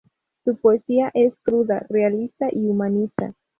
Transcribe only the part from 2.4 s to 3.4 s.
y humanista.